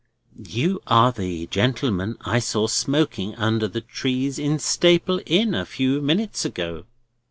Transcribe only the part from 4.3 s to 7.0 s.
in Staple Inn, a few minutes ago."